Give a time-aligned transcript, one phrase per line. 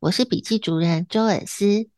[0.00, 1.90] 我是笔记主人周尔斯。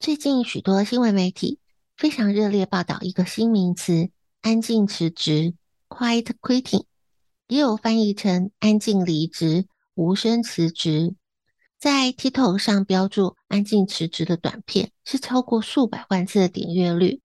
[0.00, 1.60] 最近许多新闻媒体
[1.96, 4.10] 非常热烈报道一个新名词
[4.42, 5.54] “安静辞职
[5.88, 6.86] ”（Quiet Quitting），
[7.46, 11.14] 也有翻译成“安静离职”、“无声辞职”。
[11.78, 17.20] 在 TikTok 上标注“安静辞职”的短片是超过数百万次的点阅率。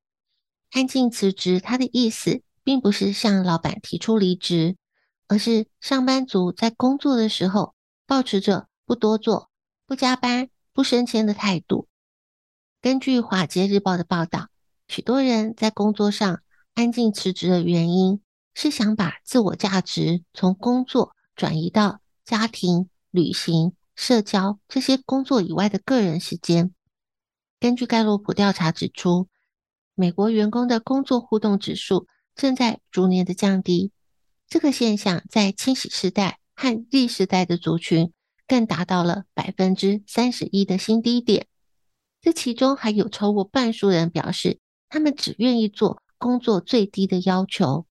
[0.70, 4.78] 安静辞职，它的意思并不是向老板提出离职，
[5.28, 7.74] 而是上班族在工作的时候
[8.06, 9.50] 保持着不多做。
[9.88, 11.88] 不加班、不升迁的态度。
[12.81, 14.50] 根据《华尔街日报》的报道，
[14.88, 16.41] 许多人在工作上
[16.73, 18.22] 安静辞职的原因
[18.56, 26.74] 是想把自我价值从工作转移到家庭、旅行、社交这些工作以外的个人时间。
[27.59, 29.28] 根据盖洛普调查指出，
[29.94, 33.91] 美国员工的工作互动指数正在逐年的降低。
[34.47, 38.12] 这个现象在千禧世代和 Z 世代的族群。
[38.47, 41.47] 更达到了百分之三十一的新低点。
[42.22, 47.85] 这其中还有超过半数人表示，他们只愿意做工作最低的要求。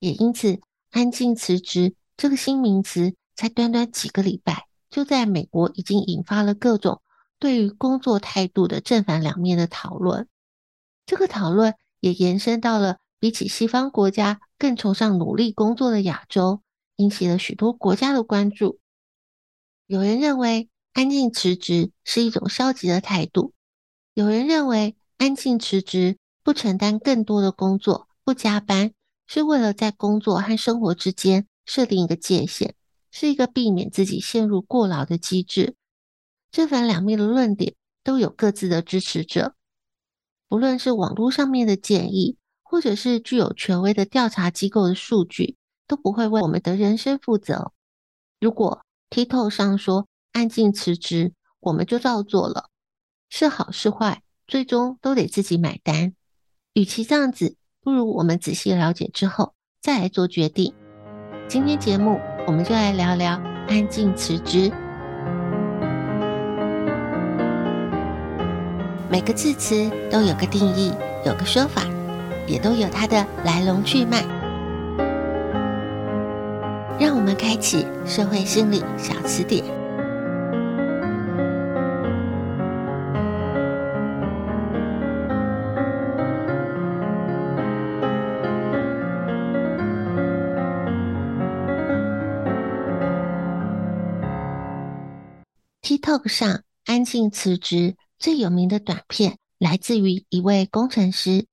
[0.00, 0.60] 也因此，
[0.90, 7.02] 安静辞职这个新名词，才短短几个礼拜，就在美国已经引发了各种
[7.38, 10.28] 对于工作态度的正反两面的讨论。
[11.06, 16.62] 这个讨论也延伸到了比起西方国家更崇尚努力工作的亚洲，
[16.96, 18.80] 引起了许多国家的关注。
[19.88, 23.52] 有人认为安静辞职是一种消极的态度，
[24.14, 28.92] 有人认为安静辞职不承担更多的工作，不加班，
[29.28, 32.74] 是为了在工作和生活之间设定一个界限，
[33.12, 35.76] 是一个避免自己陷入过劳的机制。
[36.50, 39.54] 正反两面的论点都有各自的支持者，
[40.48, 47.70] 不论是网络上面的建议，或者是具有权威的调查机构的数据，都不会为我们的人生负责。
[48.40, 52.70] 如果 TikTok 上说安静辞职，我们就照做了，
[53.28, 56.14] 是好是坏，最终都得自己买单。
[56.74, 60.74] 与其这样子，不如我们仔细了解之后再来做决定。
[61.48, 64.70] 今天节目我们就来聊聊安静辞职。
[69.08, 70.92] 每个字词都有个定义，
[71.24, 71.84] 有个说法，
[72.46, 74.35] 也都有它的来龙去脉。
[76.98, 79.62] 让我们开启社会心理小词典。
[95.82, 101.46] TikTok 上安静辞职最有名的短片来自于一位工程师，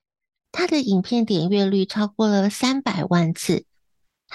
[0.52, 3.66] 他的影片点阅率超过了三百万次。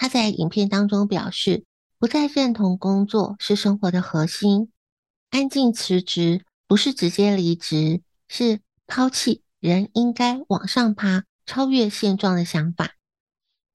[0.01, 1.65] 他在影片当中表示，
[1.99, 4.71] 不再认同工作是生活的核心，
[5.31, 12.93] 安静辞职不是直接离职，是抛弃人应该往上爬、超越现状的想法。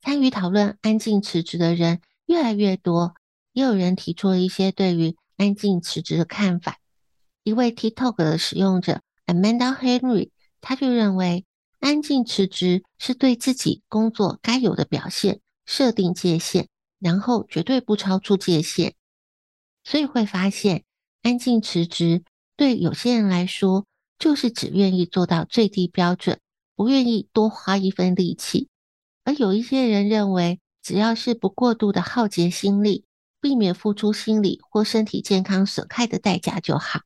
[0.01, 3.15] 参与讨论安静辞职的人越来越多，
[3.51, 6.77] 也有人提出了一些对于安静辞职的看法。
[7.43, 10.29] 一位 TikTok 的使用者 Amanda Henry，
[10.61, 11.45] 他就认为，
[11.81, 15.41] 安静辞职是对自己工作该有的表现。
[15.65, 16.67] 设定界限，
[16.99, 18.93] 然后绝对不超出界限，
[19.83, 20.83] 所以会发现
[21.21, 22.23] 安静辞职
[22.55, 23.85] 对有些人来说
[24.19, 26.39] 就是只愿意做到最低标准，
[26.75, 28.69] 不愿意多花一分力气。
[29.23, 33.05] 而有一些人认为，只要是不过度的耗竭心力，
[33.39, 37.01] 避免付出心理或身体健康损害的代价就好。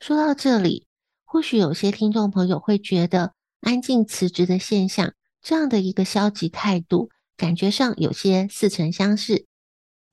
[0.00, 0.86] 说到这里，
[1.24, 9.46] 或许有些听众朋友会觉得，安静辞职的现象，这样的一个消极态度，感觉上有些似曾相识。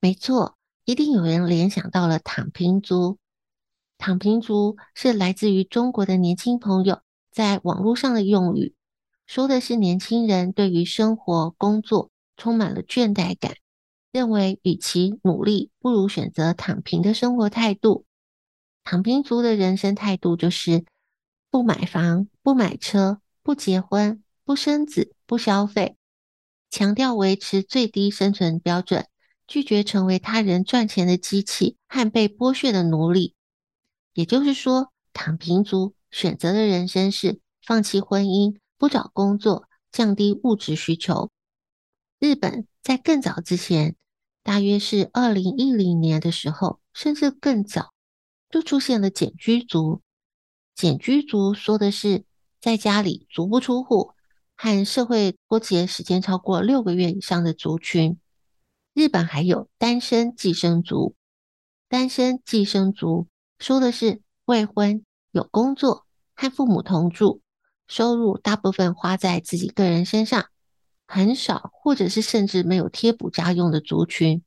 [0.00, 3.18] 没错，一定有人联想到了“躺平族”。
[3.98, 8.74] 躺平族是来自于中国的年轻朋友在网络上的用语，
[9.26, 13.54] 说的是年轻人对于生活、工作充满了倦怠感，
[14.10, 18.04] 认为与其努力，不如选择躺平的生活态度。
[18.82, 20.84] 躺平族的人生态度就是
[21.48, 25.96] 不买房、不买车、不结婚、不生子、不消费，
[26.72, 29.06] 强调维持最低生存标准，
[29.46, 33.34] 拒绝成为他人赚钱的机器和被剥削的奴隶。
[34.14, 41.30] 也就是说，躺平族选择的人生是放弃婚姻、不找工作、降低物质需求。
[42.18, 43.94] 日本在更早之前，
[44.42, 47.92] 大约是二零一零年的时候，甚至更早，
[48.48, 50.00] 就出现了简居族。
[50.74, 52.24] 简居族说的是
[52.62, 54.12] 在家里足不出户，
[54.62, 58.20] 和社会脱节时间超过六个月以上的族群。
[58.94, 61.16] 日本还有单身寄生族，
[61.88, 63.26] 单身寄生族。
[63.58, 66.06] 说的是未婚、有工作、
[66.36, 67.40] 和父母同住，
[67.88, 70.46] 收入大部分花在自己个人身上，
[71.08, 74.44] 很少或者是甚至没有贴补家用的族群。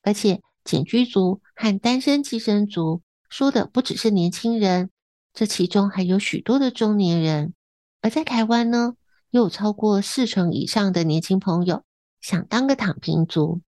[0.00, 4.88] 而且，简居族和单身寄生族说的不只是年轻人，
[5.34, 7.52] 这其中还有许多的中年人。
[8.00, 8.94] 而在台湾呢，
[9.38, 11.82] 有超过四成以上的年轻朋友
[12.20, 13.60] 想当个躺平族。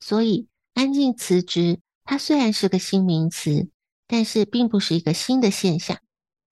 [0.00, 3.68] 所以，安静辞职，它虽然是个新名词。
[4.08, 5.96] 但是并不是一个新的现象。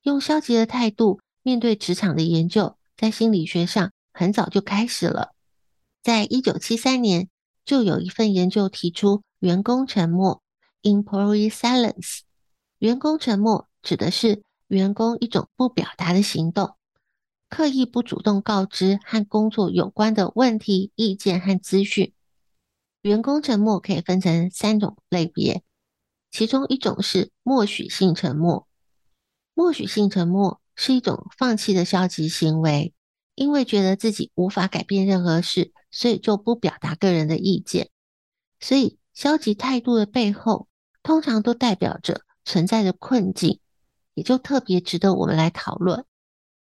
[0.02, 5.34] 用消极的态度面对职场的研究，在心理学上很早就开始了。
[6.02, 7.28] 在一九七三年，
[7.66, 10.40] 就有一份研究提出“员工沉默
[10.80, 12.20] ”（employee silence）。
[12.78, 16.76] 员工沉默指的是员工一种不表达的行动，
[17.50, 22.14] 刻意不主动告知和工作有关的问题、意见和资讯。
[23.02, 25.62] 员工沉默可以分成三种类别。
[26.30, 28.68] 其中一种是默许性沉默。
[29.52, 32.94] 默许性沉默是一种放弃的消极行为，
[33.34, 37.90] 因为觉得自己无法改变任何事，所以就不表达个人的意见。
[38.60, 40.68] 所以，消极态度的背后，
[41.02, 43.58] 通常都代表着存在的困境，
[44.14, 46.06] 也就特别值得我们来讨论。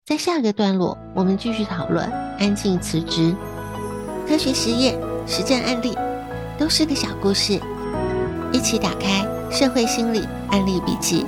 [0.06, 2.08] 在下个段落，我们继续讨论
[2.38, 3.34] 安静辞职。
[4.24, 5.96] 科学实验、实战案例，
[6.56, 7.54] 都是个小故事。
[8.52, 11.26] 一起打开社会心理案例笔记。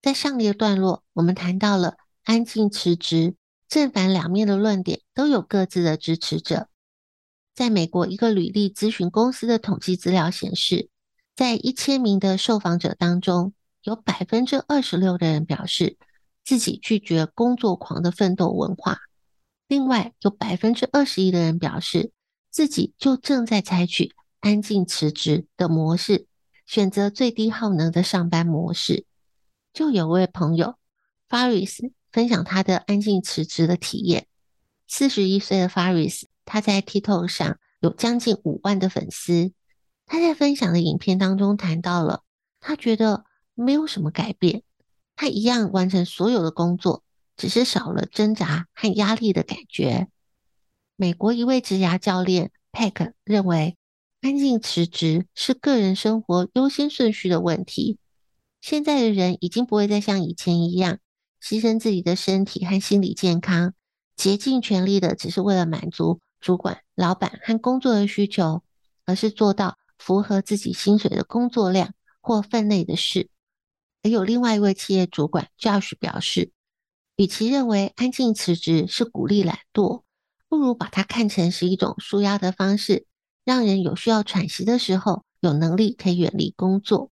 [0.00, 3.34] 在上一个段落，我们谈到了安静辞职，
[3.68, 6.68] 正反两面的论点都有各自的支持者。
[7.54, 10.88] 在美国一个履历咨询公司的统计资料显示，
[11.34, 13.52] 在一千名的受访者当中，
[13.86, 15.96] 有百分之二十六的人表示
[16.44, 18.98] 自己拒绝工作狂的奋斗文化。
[19.68, 22.10] 另外，有百分之二十一的人表示，
[22.50, 26.26] 自己就正在采取安静辞职的模式，
[26.66, 29.06] 选择最低耗能的上班模式。
[29.72, 30.74] 就有位朋友
[31.28, 34.26] Faris 分享他的安静辞职的体验。
[34.88, 39.52] 四十一岁的 Faris，他在 TikTok 上有将近五万的粉丝。
[40.06, 42.22] 他在分享的影片当中谈到了，
[42.58, 43.24] 他觉得
[43.56, 44.62] 没有什么改变，
[45.16, 47.02] 他一样完成所有的工作。
[47.38, 50.08] 只是少了挣扎和压力的感觉。
[50.96, 53.76] 美国一位职涯教练 PEC 认为，
[54.22, 57.98] 安静辞职是个人生活优先顺序的问题。
[58.62, 60.98] 现在的人已经不会再像以前一样
[61.42, 63.74] 牺牲自己的身体和心理健康，
[64.16, 68.62] 竭尽全力的只是为了满足主管、老板和工作的需求，
[69.04, 73.28] 而是做到符合自己薪水的工作量或分内的事。
[74.06, 76.52] 而有另外一位企业主管 Josh 表示，
[77.16, 80.04] 与其认为安静辞职是鼓励懒惰，
[80.48, 83.04] 不如把它看成是一种舒压的方式，
[83.44, 87.10] 让人有需要喘息的时候，有能力可以远离工作。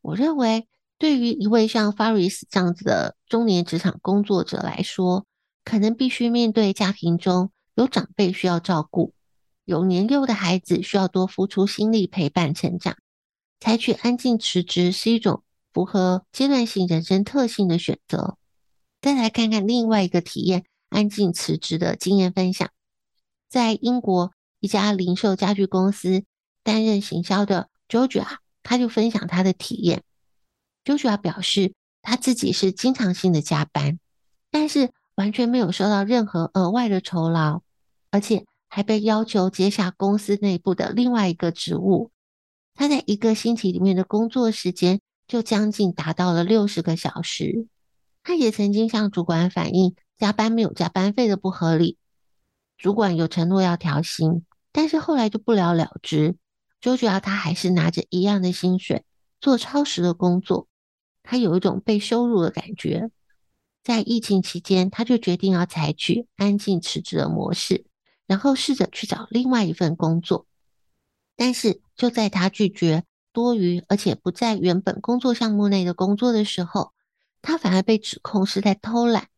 [0.00, 5.26] 我认为，对于一位像 Faris 这样子的中年职场工作者来说，
[5.64, 9.12] 可能必须面对家庭中有长辈需要照顾，
[9.66, 12.96] 有年幼的孩子需要多付出心力陪伴成长。
[13.60, 15.42] 采取安静辞职是一种
[15.76, 18.38] 符合阶段性人生特性的选择。
[19.02, 22.70] 再来看看另外一个体验安静辞职的经验分享。
[23.50, 26.24] 在英国一家零售家具公司
[26.62, 30.02] 担任行销的 Georgia 他就分享他的体验。
[30.82, 33.98] Joshua 表示，他自己是经常性的加班，
[34.50, 37.60] 但是完全没有收到任何额外的酬劳，
[38.10, 42.12] 而且还被要求接下公司内部的另外一个职务。
[42.72, 47.66] 他在一个星期里面的工作时间就将近达到了六十个小时。
[48.22, 51.98] 他也曾经向主管反映加班没有加班费的不合理，
[52.76, 56.36] 主管有承诺要调薪，但是后来就不了了之。
[56.80, 59.04] 最主要他还是拿着一样的薪水
[59.40, 60.68] 做超时的工作，
[61.22, 63.10] 他有一种被羞辱的感觉。
[63.82, 67.86] 在疫情期间，他就决定要采取安静辞职的模式，
[68.26, 70.46] 然后试着去找另外一份工作，
[71.36, 71.80] 但是。
[71.96, 73.04] 就在他拒绝
[73.36, 76.94] 多余而且不在原本工作项目内的工作的时候，
[77.42, 79.28] 他反而被指控是在偷懒。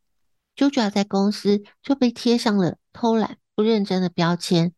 [0.54, 4.72] JoJo 在公司就被贴上了偷懒、不认真的标签，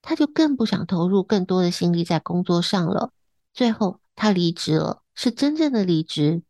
[0.00, 3.12] 他就更不想投入更多的心力在工作上了。
[3.52, 6.42] 最后，他离职了，是真正的离职。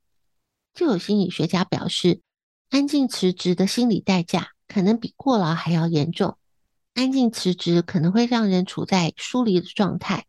[0.73, 2.21] 就有心理学家表示，
[2.71, 6.39] 安静辞职的心理代价可能比过劳还要严重。
[6.95, 10.27] 安静辞职可能会让人处在疏离的状态。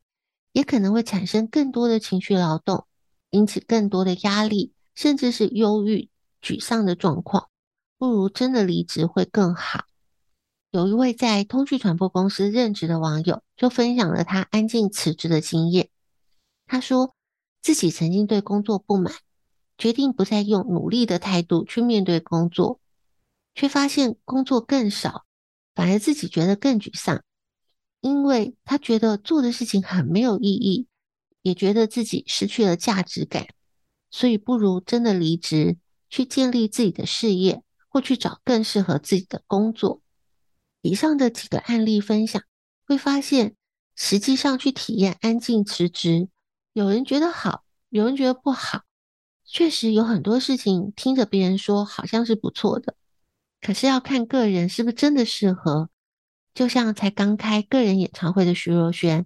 [0.55, 2.87] 也可能会产生更多的情绪劳动，
[3.31, 6.07] 引起更多的压力，甚至是忧郁、
[6.41, 7.49] 沮丧的状况。
[7.97, 9.83] 不如真的离职会更好。
[10.71, 15.89] 有一位在通讯传播公司任职的网友就分享了他安静辞职的经验。
[16.65, 17.13] 他说
[17.61, 19.13] 自己曾经对工作不满，
[19.77, 22.79] 决定不再用努力的态度去面对工作，
[23.53, 25.25] 却发现工作更少，
[25.75, 27.21] 反而自己觉得更沮丧。
[28.01, 30.87] 因为他觉得做的事情很没有意义，
[31.41, 33.47] 也觉得自己失去了价值感，
[34.11, 35.77] 所以不如真的离职，
[36.09, 40.01] 去建立自己的事业，或去找更适合自己的工作。
[40.81, 42.43] 以上的几个案例分享，
[42.85, 43.55] 会发现
[43.95, 46.29] 实际上去体验安静辞职，
[46.73, 48.81] 有人觉得好，有人觉得不好。
[49.47, 52.95] 确实有很多事情听着别人说好像是不错的，
[53.61, 55.89] 可是要看个人是不是真的适合。
[56.55, 59.25] 就像才刚开个人演唱会的徐若瑄，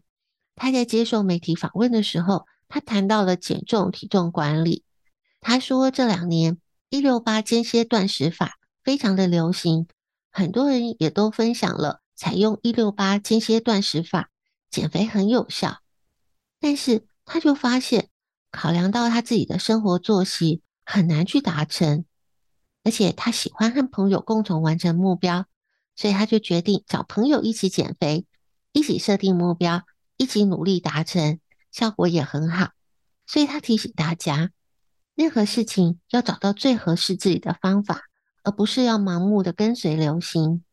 [0.55, 4.83] 她在接受媒体访问的时候，她谈到了减重体重管理。
[5.39, 6.57] 她说这两年
[6.89, 9.87] 一六八间歇断食法非常的流行，
[10.31, 14.31] 很多人也都分享了采用一六八间歇断食法
[14.71, 15.77] 减肥很有效。
[16.59, 18.09] 但是她就发现，
[18.51, 22.05] 考量到她自己的生活作息很难去达成，
[22.83, 25.45] 而且她喜欢和朋友共同完成目标。
[25.99, 28.25] 所以他就决定找朋友一起减肥，
[28.71, 29.81] 一起设定目标，
[30.15, 31.41] 一起努力达成，
[31.73, 32.69] 效果也很好。
[33.27, 34.51] 所以他提醒大家，
[35.13, 38.03] 任何事情要找到最合适自己的方法，
[38.43, 40.63] 而不是要盲目的跟随流行。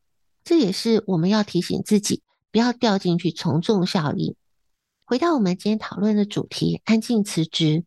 [0.44, 4.36] 这也是我们要提醒自己，不要掉进去从众效应。
[5.04, 7.84] 回到我们今天讨论的主题，安静辞职。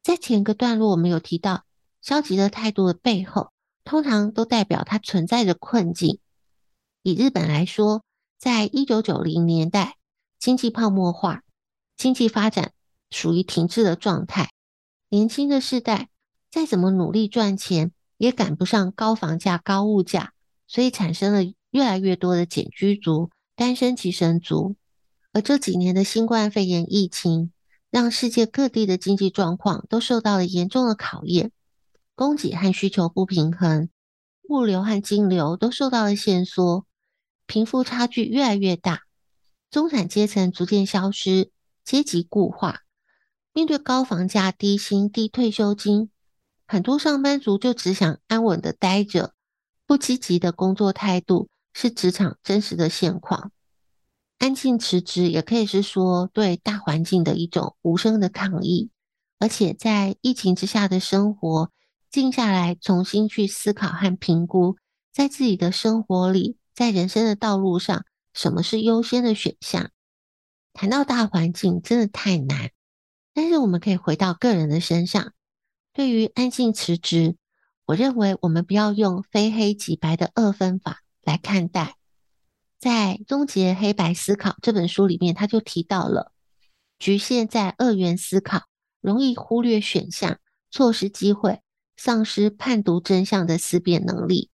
[0.00, 1.64] 在前个段落，我们有提到，
[2.00, 3.50] 消极的态度的背后，
[3.82, 6.20] 通常都代表它存在着困境。
[7.02, 8.02] 以日本来说，
[8.38, 9.96] 在一九九零年代，
[10.38, 11.42] 经济泡沫化，
[11.96, 12.72] 经济发展
[13.10, 14.50] 属于停滞的状态。
[15.08, 16.08] 年轻的世代
[16.50, 20.32] 再怎么努力赚钱，也赶不上高房价、高物价，
[20.66, 24.76] 所以产生了越来越多的茧居族、单身寄生族。
[25.32, 27.52] 而这几年的新冠肺炎疫情，
[27.90, 31.52] 让世界各地的经济状况都受到了严重的考验，
[32.14, 33.88] 供给和需求不平衡，
[34.48, 36.84] 物流和金流都受到了限缩。
[37.48, 39.04] 贫富差距越来越大，
[39.70, 41.50] 中产阶层逐渐消失，
[41.82, 42.82] 阶级固化。
[43.54, 46.10] 面对高房价、低薪、低退休金，
[46.66, 49.32] 很多上班族就只想安稳的待着，
[49.86, 53.50] 不积极的工作态度是职场真实的现况。
[54.36, 58.90] 安静辞职也可以是说对大环境的一种无声的抗议，
[59.38, 61.72] 而且在疫情之下的生活，
[62.10, 64.76] 静下来重新去思考和评估，
[65.10, 66.58] 在自己的生活里。
[66.78, 69.90] 在人生的道路上，什么是优先的选项？
[70.72, 72.70] 谈到大环境，真的太难。
[73.34, 75.32] 但是我们可以回到个人的身上。
[75.92, 77.36] 对于安静辞职，
[77.84, 81.96] 我认为我们不要用非黑即白的二分法来看待。
[82.78, 86.30] 在《终结黑白思考》这本书里面，他就提到了，
[87.00, 88.68] 局限在二元思考，
[89.00, 90.38] 容易忽略选项，
[90.70, 91.60] 错失机会，
[91.96, 94.50] 丧失判读真相的思辨能力。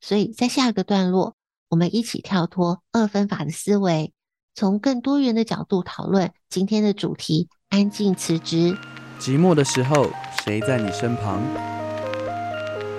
[0.00, 1.36] 所以在下一个段落。
[1.72, 4.12] 我们一起跳脱二分法的思维，
[4.54, 8.76] 从更多元的角度讨论今天的主题：安静辞职。
[9.18, 10.10] 寂寞的时候，
[10.44, 11.40] 谁在你身旁？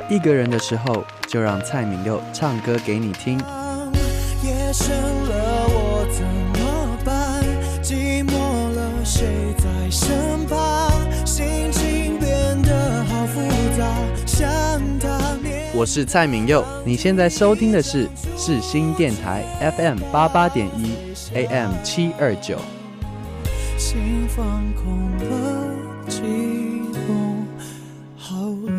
[0.09, 3.37] 一个人的时候，就让蔡敏佑唱歌给你听。
[4.43, 6.25] 夜深了，我怎
[6.59, 7.43] 么办？
[7.83, 10.09] 寂寞了，谁在身
[15.83, 19.43] 我是蔡明佑，你现在收听的是世新电台
[19.77, 20.95] FM 八八点一
[21.33, 22.57] AM 七二九。
[23.77, 25.75] 心放空了，
[26.07, 26.21] 悸
[27.05, 27.45] 动
[28.15, 28.71] 好了。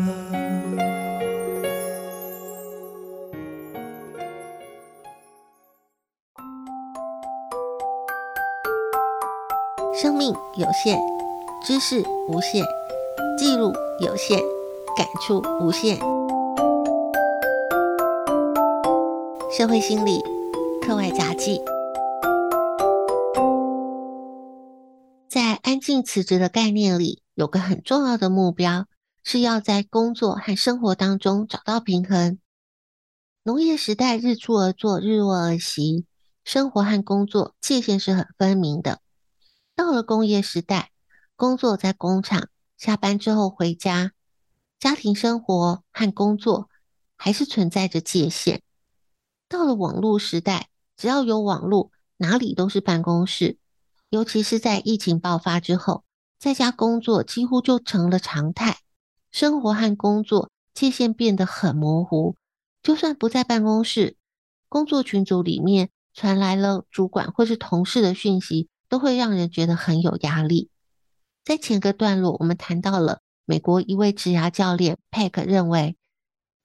[9.93, 10.97] 生命有限，
[11.63, 12.65] 知识无限，
[13.37, 14.39] 记录有限，
[14.97, 15.99] 感触无限。
[19.57, 20.21] 社会心理
[20.81, 21.61] 课外杂记。
[25.29, 28.85] 在安静辞职的概念里，有个很重要的目标，
[29.23, 32.37] 是要在工作和生活当中找到平衡。
[33.43, 36.05] 农业时代日出而作，日落而息，
[36.43, 38.99] 生活和工作界限是很分明的。
[39.73, 40.91] 到了工业时代，
[41.37, 44.11] 工作在工厂，下班之后回家，
[44.77, 46.69] 家庭生活和工作
[47.15, 48.61] 还是存在着界限。
[49.47, 53.57] 到了网络时代，只要有网络，哪里都是办公室。
[54.09, 56.03] 尤其是在疫情爆发之后，
[56.39, 58.79] 在家工作几乎就成了常态，
[59.31, 62.35] 生活和工作界限变得很模糊。
[62.81, 64.15] 就算不在办公室，
[64.69, 70.69] 工作群组里面传来了主管或是同事的讯息，都会让人觉得很有压力。
[71.43, 75.97] 在前个段落，我们谈到了美国一位职涯教练佩克认为，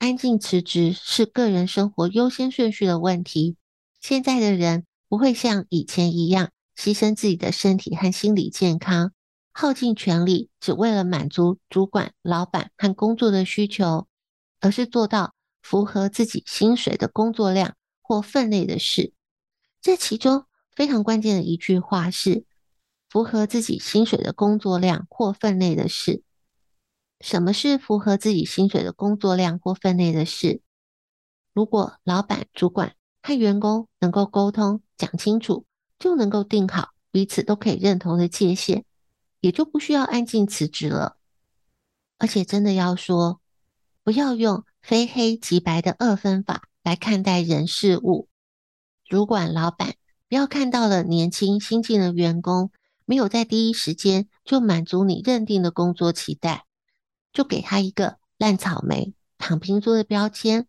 [0.00, 3.59] 安静辞职是个人生活优先顺序的问题。
[4.00, 6.50] 现在的人不会像以前一样。
[6.75, 9.12] 牺牲自己的身体和心理健康，
[9.52, 14.09] 耗尽全力，只为了满足主管、老板和工作的需求，
[14.61, 19.12] 而是做到符合自己薪水的工作量或分内的事。
[19.83, 22.47] 这其中非常关键的一句话是：
[23.11, 26.23] 符合自己薪水的工作量或分内的事。
[27.20, 30.60] 什么是符合自己薪水的工作量或分内的事？
[31.52, 35.64] 如果老板、主管和员工能够沟通讲清楚。
[36.00, 38.86] 就能够定好彼此都可以认同的界限，
[39.40, 41.18] 也就不需要安静辞职了。
[42.16, 43.42] 而且真的要说，
[44.02, 48.30] 不要用非黑即白的二分法来看待人事物。
[49.04, 52.71] 主管、老板不要看到了年轻新进的员工
[53.04, 56.64] 没有在第一时间就满足你认定的工作期待，
[57.32, 60.66] 就给他一个烂草莓、躺平族的标签。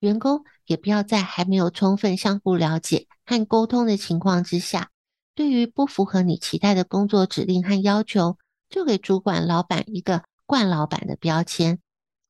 [0.00, 4.90] 员工也不要在还没有充分相互了解和沟通的情况之下，
[5.34, 8.38] 对于不符合你期待的工作指令和要求，
[8.68, 11.80] 就给主管、老板一个惯老板的标签。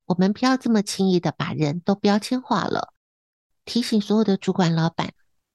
[0.07, 2.93] 我们不要这么轻易的把人都标签化了。
[3.65, 5.13] 提醒所有的主管、老板，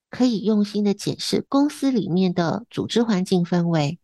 [0.09, 3.99] 可以用心的解释公司里面的组织环境氛围。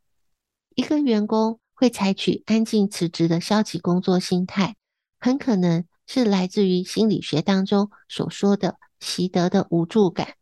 [0.76, 4.76] 一个员工会采取安静辞职的消极工作心态，
[5.20, 5.84] 很可能。
[6.08, 10.36] 是来自于心理学当中所说的习得的无助感。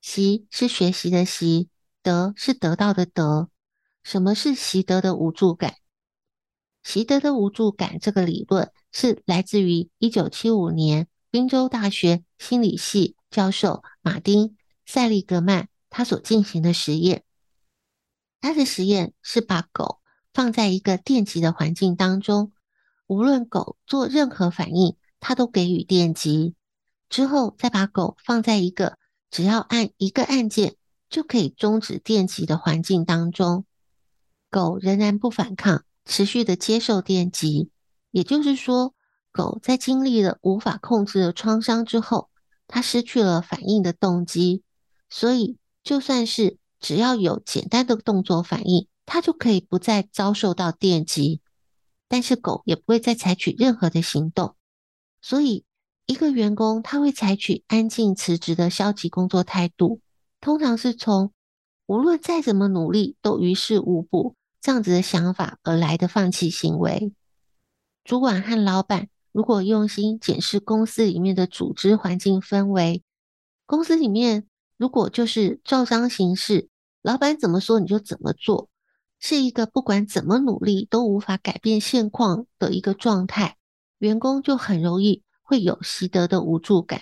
[0.00, 1.68] 习是学习的习，
[2.02, 3.48] 得是得到的得。
[4.02, 5.76] 什么是习得的无助感？
[6.82, 17.22] 习得的无助感这个理论是来自于一九七五年宾州大学心理系教授马丁塞利格曼他所进行的实验。
[18.40, 20.00] 他的实验是把狗
[20.34, 22.52] 放在一个电极的环境当中，
[23.06, 24.96] 无论狗做任何反应。
[25.26, 26.54] 它都给予电击，
[27.08, 28.98] 之后再把狗放在一个
[29.30, 30.76] 只要按一个按键
[31.08, 33.64] 就可以终止电击的环境当中，
[34.50, 37.70] 狗仍然不反抗，持续的接受电击。
[38.10, 38.94] 也就是说，
[39.32, 42.28] 狗在经历了无法控制的创伤之后，
[42.68, 44.62] 它失去了反应的动机，
[45.08, 51.40] 所以就算是只要有简单的动作反应，它就可以不再遭受到电击，
[52.08, 54.56] 但是狗也不会再采取任何的行动。
[55.20, 55.64] 所以，
[56.06, 60.00] 一个员工他会采取安静辞职的消极工作态度，
[60.40, 61.32] 通常是从
[61.86, 67.12] 无论再怎么努力都于事无补这样子的想法而来的放弃行为。
[68.04, 73.02] 主管和老板如果用心检视公司里面的组织环境氛围，
[73.66, 76.68] 公司里面如果就是照章行事，
[77.00, 78.68] 老板怎么说你就怎么做，
[79.26, 83.56] 是一个不管怎么努力都无法改变现况的一个状态。
[83.96, 87.00] 员工就很容易会有习得的无助感，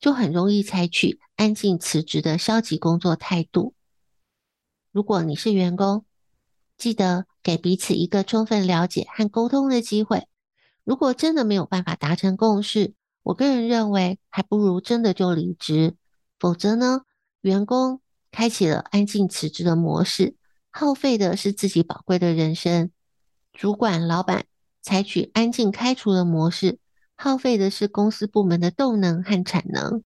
[0.00, 3.74] 就很容易采取安静辞职的消极工作态度。
[4.90, 6.06] 如果你是员工，
[6.78, 10.26] 记得给彼此一个充分了解和沟通的机会。
[10.84, 15.96] 如果真的没有办法达成共识，我个人认为还不如真的就离职。
[16.38, 17.02] 否则呢，
[17.42, 20.35] 员工开启了安静辞职的模式，
[20.78, 22.90] 耗费的是自己宝贵的人生；
[23.54, 24.44] 主管、老板
[24.82, 26.78] 采取安静开除的模式，
[27.16, 30.02] 耗费的是公司部门的动能和产能。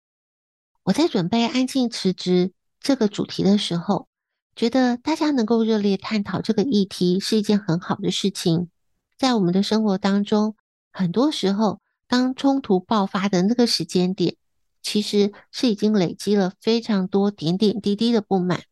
[0.84, 4.08] 我在准备安静辞职这个主题的时候，
[4.56, 8.70] 觉得大家能够热烈探讨这个议题是一件很好的事情。
[9.18, 10.56] 在我们的生活当中，
[10.90, 14.36] 很多时候，当冲突爆发的那个时间点，
[14.80, 18.62] 其实是已经累积了非常多点点滴滴的不满，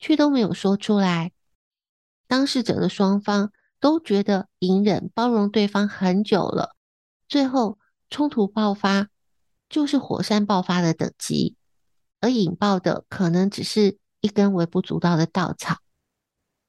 [0.00, 1.30] 却都没有说出来。
[2.26, 6.74] 当事者的双方都觉得隐忍包容对方很久了，
[7.28, 9.08] 最后冲突爆发。
[9.68, 11.54] 就是火山爆发的等级，
[12.20, 15.76] 而引爆的可能只是一根微不足道的稻草。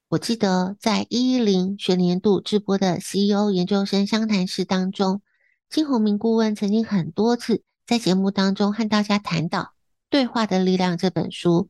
[0.09, 5.23] 我记得在一一零学年度直播的 CEO 研究生相谈室当中，
[5.67, 9.59] 金宏明顾问曾经很多次在节目当中和大家谈到
[10.11, 11.69] 《对话的力量》这本书，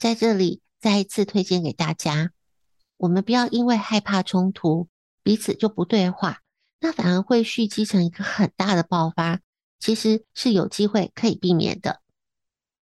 [0.00, 2.32] 在这里再一次推荐给大家。
[2.96, 4.88] 我们不要因为害怕冲突，
[5.22, 6.40] 彼此就不对话，
[6.80, 9.40] 那反而会蓄积成一个很大的爆发。
[9.78, 12.00] 其实是有机会可以避免的。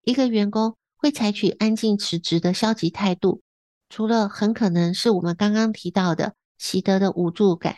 [0.02, 3.42] 一个员工会采取安静辞职的消极态度，
[3.90, 7.76] 除了很可能是我们刚刚提到的习得的无助感，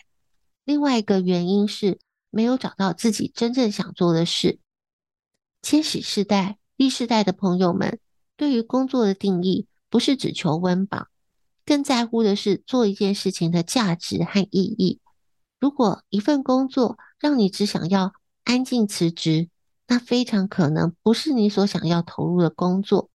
[0.64, 1.98] 另外一个原因是
[2.30, 4.60] 没有找到自己真正想做的事。
[5.62, 7.98] 千禧世代、E 世代的朋友们，
[8.36, 11.08] 对于工作的定义不是只求温饱，
[11.66, 15.00] 更在乎的是做一件事情的价值和意义。
[15.60, 19.50] 如果一份工作让你只想要安静辞职，
[19.86, 23.10] 那非常可能不是你所想要投入的工作。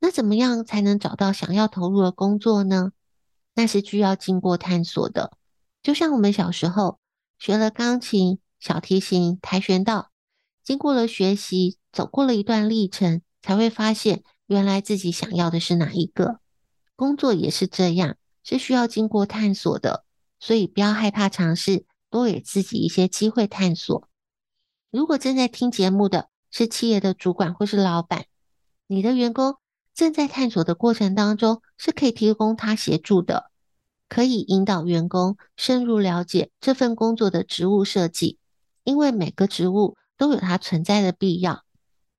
[0.00, 2.92] 那怎么样才能找到想要投入的工作呢？
[3.54, 5.32] 那是需要经过探索的。
[5.82, 6.98] 就像我们小时候
[7.38, 10.10] 学了钢琴、小提琴、跆拳道，
[10.64, 16.40] 经过了学习，走过了一段历程，才会发现原来自己想要的是哪一个。
[16.94, 20.04] 工作也是这样，是需要经过探索的。
[20.38, 24.08] 所以不要害怕尝试，多给自己一些机会探索。
[24.90, 28.26] 如果正在听节目的是企业的主管或是老板，
[28.86, 29.56] 你的员工
[29.94, 33.50] 正在探索的过程当中，是可以提供他协助的，
[34.08, 38.38] 可以引导员工深入了解这份工作的职务设计，
[38.84, 41.64] 因为每个职务都有它存在的必要。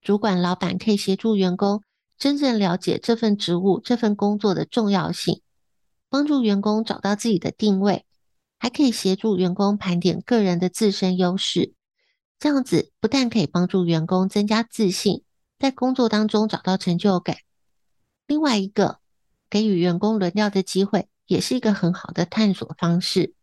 [0.02, 1.84] 主管、老板可以协助员工
[2.18, 5.42] 真正了解这份职务、这份工作的重要性，
[6.10, 8.06] 帮助员工找到自己的定位，
[8.58, 11.74] 还可以协助员工盘点个人的自身优势。
[12.40, 15.24] 这样子不但可以帮助员工增加自信，
[15.58, 17.38] 在工作当中找到成就感。
[18.28, 19.00] 另外一个，
[19.50, 23.34] 给予员工轮调的机会，也是一个很好的探索方式。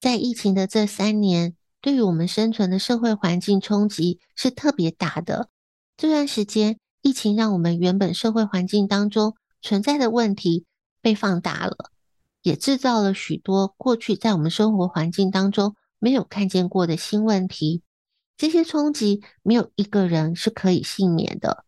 [0.00, 5.48] 在疫情的这三年，对于我们生存的社会环境冲击是特别大的。
[5.96, 10.64] 这段时间，疫情让我们原本社会环境当中存在的问题
[11.00, 11.90] 被放大了，
[12.42, 17.82] 也制造了许多过去在我们生活环境当中没有看见过的新问题。
[18.36, 21.64] 这些冲击没有一个人是可以幸免的，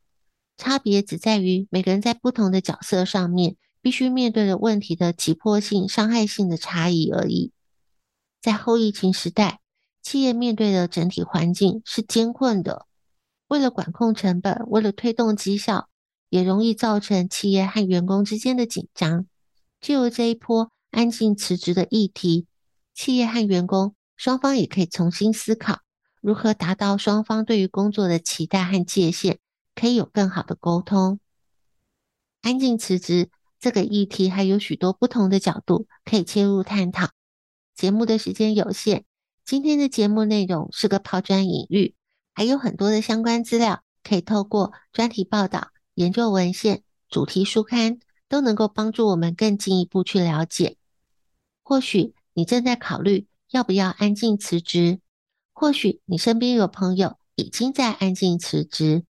[0.56, 7.52] 差别只在于每个人在不同的角色上面必须面对的问题的急迫性、伤害性的差异而已。
[8.40, 9.60] 在后疫情时代，
[10.00, 12.86] 企业面对的整体环境是艰困的，
[13.50, 15.88] 为了管控成本，为了推动绩效，
[16.28, 19.26] 也容易造成企业和员工之间的紧张。
[19.80, 22.46] 就由这一波安静辞职的议题，
[22.94, 25.80] 企业和员工双方也可以重新思考。
[26.20, 29.40] 如何达到双方对于工作的期待和界限，
[29.74, 31.18] 可以有更好的沟通？
[32.42, 37.08] 安静辞职这个议题还有许多不同的角度可以切入探讨。
[37.74, 39.04] 节目的时间有限，
[39.44, 41.96] 今天的节目内容是个抛砖引玉，
[42.40, 47.98] 还有很多的相关资料可以透过专题报道、研究文献、主题书刊，
[48.30, 50.78] 都能够帮助我们更进一步去了解。
[51.62, 55.00] 或许你正在考虑要不要安静辞职。
[55.52, 59.04] 或许你身边有朋友已经在安静辞职，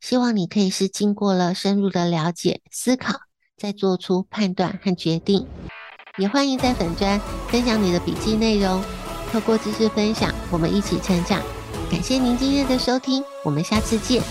[0.00, 3.12] 希望你可以是经过了深入的了解、思考，
[3.58, 5.46] 再做出判断和决定。
[6.16, 8.82] 也欢迎在粉专分享你的笔记内容，
[9.30, 11.42] 透过知识分享，我们一起成长。
[11.90, 14.22] 感谢您今天的收听，我们下次见。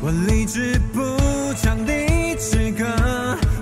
[0.00, 2.86] 我立志不讲理之歌，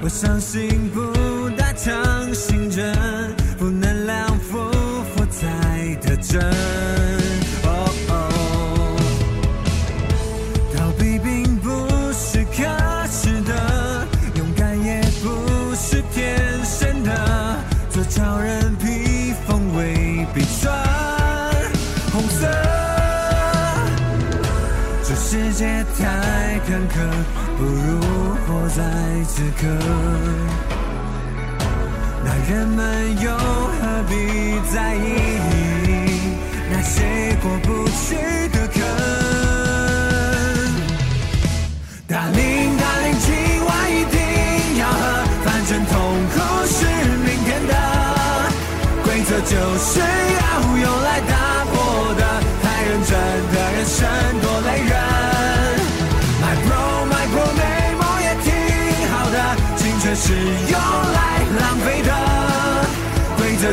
[0.03, 2.95] 我相信不打强心针，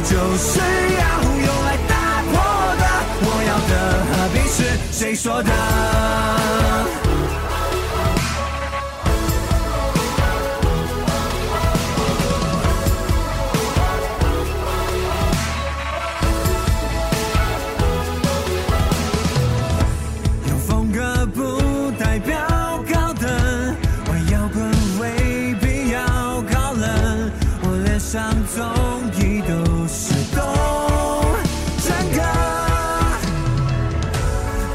[0.04, 1.94] 就是要用来打
[2.30, 2.34] 破
[2.76, 2.84] 的，
[3.22, 3.74] 我要的
[4.12, 4.58] 何必是
[4.92, 6.23] 谁说的？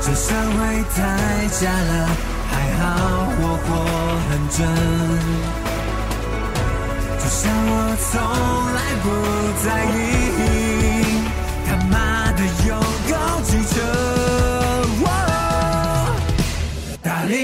[0.00, 0.58] 这社会
[0.94, 0.96] 太
[1.60, 1.92] 假了，
[2.50, 2.82] 还好
[3.40, 3.68] 我活
[4.28, 4.56] 很真。
[7.18, 7.72] 就像我
[8.10, 8.10] 从
[8.74, 9.06] 来不
[9.64, 9.96] 在意，
[11.66, 11.94] 他妈
[12.32, 12.70] 的有
[13.10, 13.76] 够机车。
[17.00, 17.34] 打铃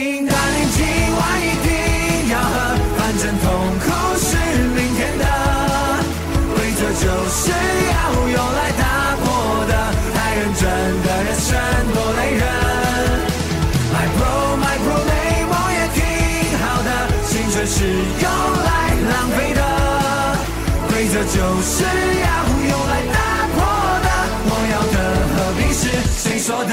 [21.65, 22.29] 是要
[22.69, 23.19] 用来打
[23.55, 23.57] 破
[24.05, 24.09] 的，
[24.47, 24.97] 我要的
[25.33, 25.83] 和平是
[26.17, 26.73] 谁说的？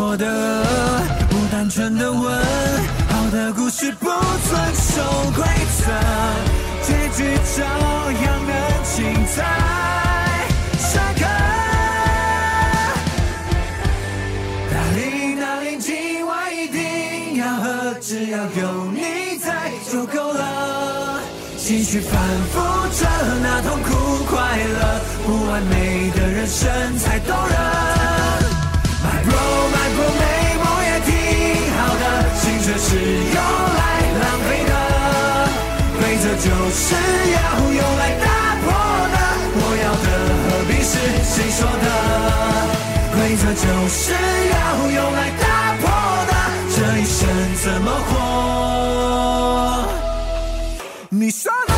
[0.00, 0.24] 我的
[1.28, 2.22] 不单纯的问，
[3.08, 5.02] 好的故事不遵守
[5.36, 5.44] 规
[5.76, 5.82] 则，
[6.82, 7.18] 结局
[7.56, 7.58] 照
[8.22, 8.50] 样能
[8.84, 8.94] 精
[9.34, 9.36] 彩
[21.68, 22.18] 继续反
[22.50, 22.58] 复
[22.98, 23.06] 着
[23.42, 27.56] 那痛苦快乐，不完美的人生才动人。
[29.04, 29.36] My bro,
[29.68, 30.24] my bro，美
[30.64, 31.12] 梦也挺
[31.76, 32.02] 好的，
[32.40, 33.36] 青春是用
[33.76, 33.80] 来
[34.18, 34.72] 浪费的，
[36.00, 36.96] 规则就是
[37.36, 37.36] 要
[37.70, 38.26] 用来打
[38.64, 38.72] 破
[39.12, 39.16] 的，
[39.52, 40.08] 我要的
[40.48, 41.86] 何必是谁说的？
[43.12, 44.00] 规则就是
[44.54, 44.56] 要
[44.88, 45.47] 用来打
[51.30, 51.77] Son.